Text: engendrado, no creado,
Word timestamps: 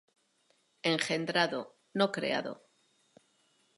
engendrado, 0.91 1.61
no 1.93 2.11
creado, 2.15 2.53